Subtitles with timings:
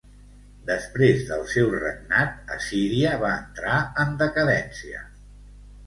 [0.69, 5.09] Després del seu regnat Assíria va entrar en decadència.